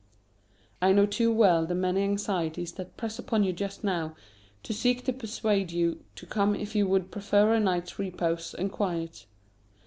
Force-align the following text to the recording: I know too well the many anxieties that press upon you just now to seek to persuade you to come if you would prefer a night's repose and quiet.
I 0.81 0.93
know 0.93 1.05
too 1.05 1.31
well 1.31 1.67
the 1.67 1.75
many 1.75 2.01
anxieties 2.01 2.71
that 2.71 2.97
press 2.97 3.19
upon 3.19 3.43
you 3.43 3.53
just 3.53 3.83
now 3.83 4.15
to 4.63 4.73
seek 4.73 5.05
to 5.05 5.13
persuade 5.13 5.71
you 5.71 6.03
to 6.15 6.25
come 6.25 6.55
if 6.55 6.73
you 6.75 6.87
would 6.87 7.11
prefer 7.11 7.53
a 7.53 7.59
night's 7.59 7.99
repose 7.99 8.55
and 8.55 8.71
quiet. 8.71 9.27